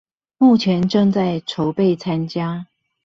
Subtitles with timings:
[0.39, 2.65] 目前正在籌備參加